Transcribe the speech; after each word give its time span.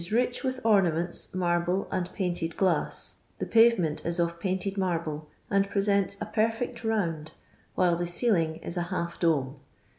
rich 0.11 0.43
with 0.43 0.59
omamenta, 0.65 1.31
narble, 1.35 1.87
and 1.91 2.11
painted 2.15 2.57
glaM; 2.57 2.89
the 3.37 3.45
payement 3.45 4.03
is 4.03 4.19
of 4.19 4.39
painted 4.39 4.73
marUe, 4.73 5.27
and 5.51 5.69
presents 5.69 6.17
a 6.19 6.25
perfect 6.25 6.83
round, 6.83 7.33
while 7.75 7.95
the 7.95 8.07
ceiling 8.07 8.55
is 8.63 8.75
a 8.77 8.81
half 8.89 9.19
dome. 9.19 9.57